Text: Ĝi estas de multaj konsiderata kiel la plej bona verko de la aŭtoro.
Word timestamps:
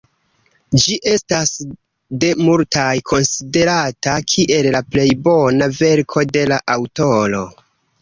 Ĝi 0.83 0.95
estas 1.11 1.51
de 2.23 2.31
multaj 2.47 2.87
konsiderata 3.11 4.17
kiel 4.35 4.73
la 4.79 4.85
plej 4.97 5.09
bona 5.31 5.73
verko 5.79 6.29
de 6.35 6.51
la 6.55 6.63
aŭtoro. 6.81 7.49